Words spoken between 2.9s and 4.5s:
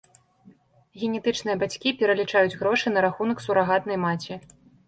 на рахунак сурагатнай маці.